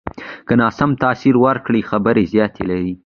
[0.47, 2.91] که ناسم تاثر ورکړې، خبره زیان لري